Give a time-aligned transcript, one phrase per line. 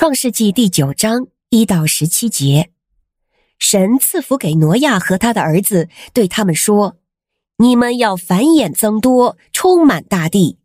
[0.00, 2.70] 创世纪第九章一到十七节，
[3.58, 6.96] 神赐福给挪亚和他的儿子，对他们说
[7.62, 10.56] ：“你们要繁衍增多，充满大地。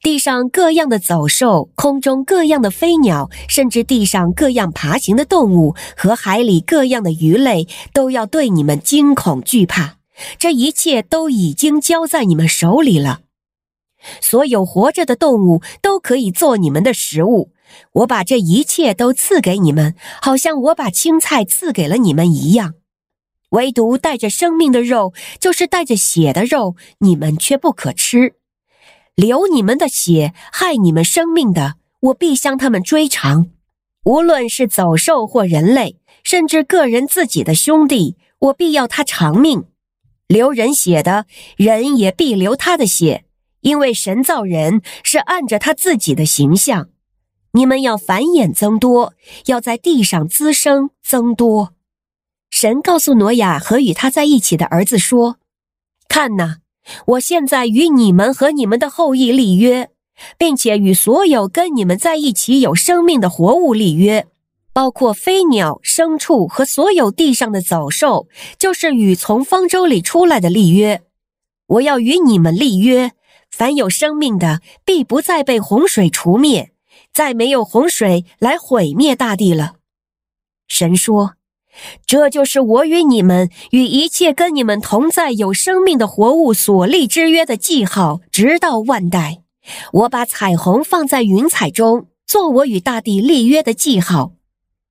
[0.00, 9.98] 地上各样的走兽，空中各样的飞鸟，甚至地上各样爬行的动物和海里各样的鱼类，都要对你们惊恐惧怕。
[10.38, 13.20] 这一切都已经交在你们手里了。
[14.20, 17.52] 所有活着的动物都可以做你们的食物。”
[17.92, 22.74] 我把这一切都赐给你们，好像我把青菜赐给了你们一样。
[23.50, 28.34] 唯独带着生命的肉，就是带着血的肉，你们却不可吃。
[29.14, 33.50] 流你们的血，害你们生命的，我必向他们追偿。
[34.04, 39.64] 无论是走兽或人类，甚至个人自己的兄弟，我必要他偿命。
[40.26, 41.26] 流人血的，
[41.56, 43.24] 人也必流他的血，
[43.60, 46.88] 因为神造人是按着他自己的形象。
[47.52, 49.14] 你们要繁衍增多，
[49.46, 51.72] 要在地上滋生增多。
[52.50, 55.36] 神告诉挪亚和与他在一起的儿子说
[56.08, 56.58] ：“看哪，
[57.06, 59.90] 我现在与你们和你们的后裔立约，
[60.36, 64.26] 并且与所有跟你们在一起有生命的活物立约，
[64.72, 71.02] 包括飞鸟、牲畜和所有地上的走兽，就是与从方舟里出来的立约。
[71.66, 73.12] 我要与你们立约，
[73.50, 76.72] 凡有生命的，必不再被洪水除灭。”
[77.10, 79.76] 再没有洪水来毁灭大地了。
[80.68, 81.34] 神说
[82.06, 89.42] ：“这就是我与你们与一切跟你们同在有生命的活物所立之约的记号，直到万代。
[89.92, 94.32] 我把彩虹放在云彩中，做我与大地立约的记号。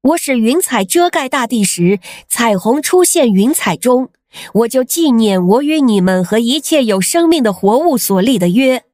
[0.00, 4.10] 我使云彩遮盖大地时，彩虹出现云彩中，
[4.52, 8.84] 我就纪念我与你们和一切有生命的活物所立的约。”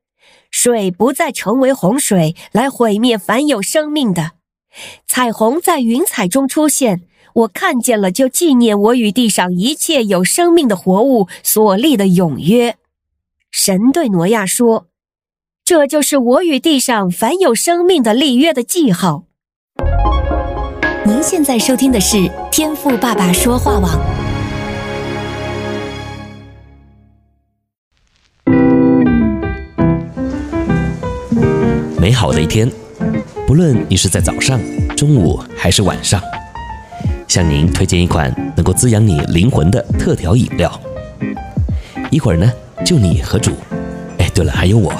[0.50, 4.32] 水不再成为洪水来毁灭凡有生命的，
[5.04, 12.76] 彩虹在云彩中出现，我看见了，就纪念我与地上一切有生命的活物所立的永约。
[13.50, 14.86] 神对挪亚说
[15.64, 19.24] ：“这就是我与地上凡有生命的立约的记号。”
[21.04, 24.23] 您现在收听的是天赋爸爸说话网。
[32.14, 32.70] 好的一天，
[33.46, 34.58] 不论你是在早上、
[34.96, 36.22] 中午还是晚上，
[37.28, 40.80] 向您推荐一款能够滋养你灵魂的特调饮料。
[42.10, 42.50] 一会儿呢，
[42.84, 43.50] 就你和主，
[44.18, 44.94] 哎，对了，还有我，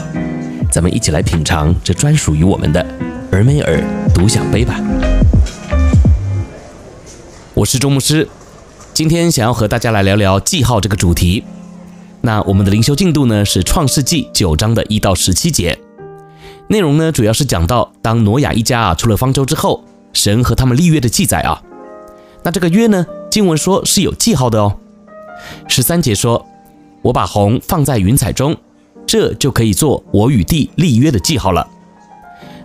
[0.71, 2.85] 咱们一起来品尝这专属于我们的
[3.31, 3.81] 尔梅尔
[4.13, 4.81] 独享杯吧。
[7.55, 8.29] 我是周牧师，
[8.93, 11.45] 今天想要和大家来聊聊记号这个主题。
[12.23, 15.79] 那我们的灵修进度呢，是创世纪九章的一到十七节。
[16.69, 21.63] 内容呢，主要是讲到当挪亚一家啊出了方舟之后，神和他们立约的记载啊。
[22.43, 24.77] 那这个约呢，经文说是有记号的哦。
[25.69, 26.47] 十三节说
[27.03, 28.57] ：“我把虹放在云彩中，
[29.07, 31.67] 这就可以做我与地立约的记号了。”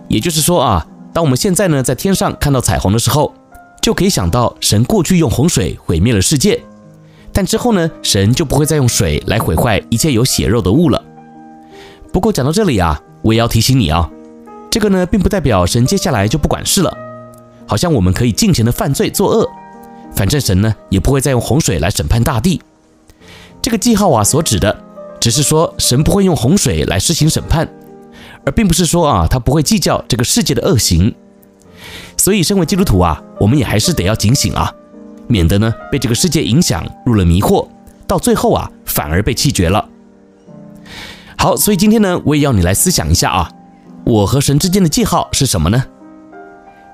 [0.08, 3.34] 也就是说啊，当我们现在呢在天上看到彩虹的时候，
[3.82, 6.60] 就可以想到神过去用洪水毁灭了世界，
[7.32, 11.02] 但之后呢，神就不会再用水来毁坏一切有血肉的物了。
[12.12, 13.00] 不过讲到这里啊。
[13.22, 14.10] 我也要提醒你啊，
[14.70, 16.96] 这个呢，并不代表神接下来就不管事了，
[17.66, 19.46] 好像我们可以尽情的犯罪作恶，
[20.16, 22.62] 反正神呢也不会再用洪水来审判大地。
[23.60, 24.74] 这个记号啊，所指的
[25.20, 27.68] 只是说神不会用洪水来施行审判，
[28.46, 31.14] 而并不是说啊他不会计较这个世界的恶行。
[32.16, 34.72] 所以，身为基督徒啊，我们也还是得要警醒啊，
[35.26, 37.68] 免得呢被这个世界影响入了迷惑，
[38.06, 39.86] 到最后啊反而被弃绝了。
[41.40, 43.50] 好，所以今天呢，我也要你来思想一下啊，
[44.04, 45.82] 我和神之间的记号是什么呢？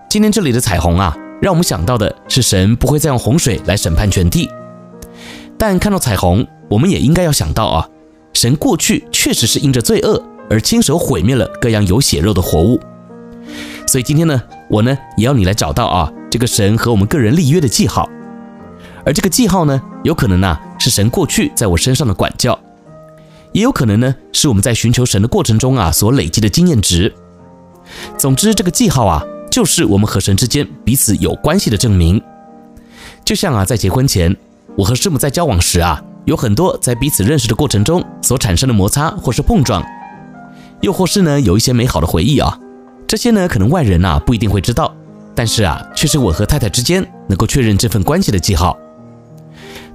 [0.08, 4.48] 今天这里的彩虹啊，让我们想到的是神不会再用洪水来审判全地。
[5.58, 7.88] 但看到彩虹，我们也应该要想到啊，
[8.34, 12.78] 神过去确实是因着罪恶而亲手毁灭了各样有血肉的活物。
[13.88, 14.40] 所以今天呢，
[14.70, 18.08] 我呢也要你来找到啊，这个神和我们个人立约的记号。
[19.04, 22.56] 而这个记号呢，有可能呢是神过去在我身上的管教。
[23.56, 27.10] 也有可能呢，是我们在寻求神的过程中啊所累积的经验值。
[28.18, 32.20] 总之，这个记号啊，就是我们和神之间彼此有关系的证明。
[33.24, 34.36] 就像啊，在结婚前，
[34.76, 39.82] 我和师母在交往时啊，有很多在彼此认识的过程中所产生的摩擦或是碰撞，
[40.82, 42.58] 又或是呢，有一些美好的回忆啊。
[43.06, 44.94] 这些呢，可能外人呐不一定会知道，
[45.34, 48.76] 但是啊，却是我和太太之间能够确认这份关系的记号。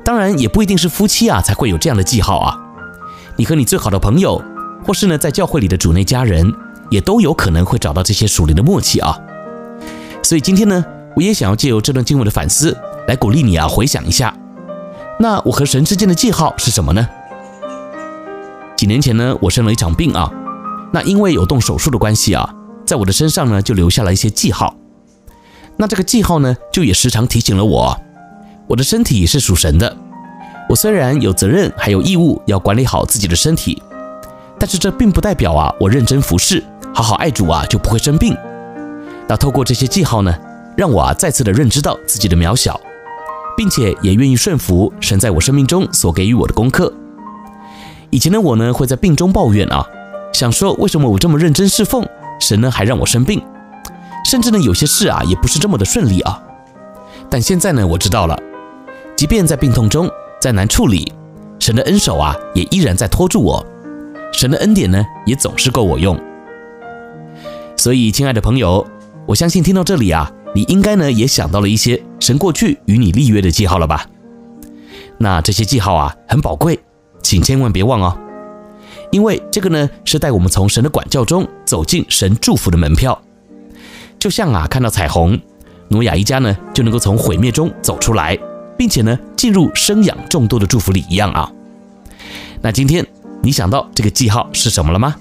[0.04, 2.58] 当然，也不一定是夫妻啊才会有这样的记号啊。
[3.38, 4.42] 你和你最好的朋友，
[4.86, 6.54] 或是呢，在教会里的主内家人，
[6.90, 9.18] 也都有可能会找到这些属灵的默契啊。
[10.22, 10.86] 所以今天呢，
[11.16, 14.36] 我也想要借由这段经文的反思，来鼓励你啊，回想一下，
[15.20, 17.08] 那我和神之间的记号是什么呢？
[18.76, 20.32] 几年前呢，我生了一场病啊，
[20.92, 22.54] 那因为有动手术的关系啊，
[22.86, 24.76] 在我的身上呢就留下了一些记号。
[25.78, 27.98] 那这个记号呢，就也时常提醒了我，
[28.68, 29.98] 我的身体是属神的。
[30.72, 33.84] 我虽然有责任还有义务要管理好自己的身体，
[34.58, 36.64] 但是这并不代表啊，我认真服侍，
[36.94, 38.34] 好好爱主啊，就不会生病。
[39.28, 40.34] 那透过这些记号呢，
[40.78, 42.80] 让我啊再次的认知到自己的渺小，
[43.58, 46.94] 并且也愿意顺服神在我生命中所给予我的功课。
[48.10, 49.86] 以前的我呢，会在病中抱怨啊，
[50.32, 52.08] 想说为什么我这么认真侍奉，
[52.40, 53.44] 神呢还让我生病，
[54.24, 56.42] 甚至呢有些事啊也不是这么的顺利啊。
[57.30, 58.42] 但现在呢，我知道了，
[59.18, 60.10] 即便在病痛中，
[60.42, 61.14] 再难处理，
[61.60, 63.64] 神的恩手啊也依然在托住我，
[64.34, 66.20] 神的恩典呢也总是够我用。
[67.78, 68.86] 所以，亲爱的朋友。
[69.28, 74.08] 我相信听到这里啊，你应该呢也想到了一些神过去与你立约的记号了吧？
[75.20, 76.80] 那这些记号啊很宝贵，
[77.22, 78.18] 请千万别忘哦，
[79.12, 83.22] 因为这个呢是带我们从神的管教中走进神祝福的门票。
[84.18, 85.40] 就像啊看到彩虹，
[85.90, 88.38] 挪亚一家呢就能够从毁灭中走出来，
[88.82, 91.52] 并且呢进入生养众多的祝福里一样啊。
[92.64, 93.06] 那今天
[93.44, 95.16] 你想到这个记号是什么了吗？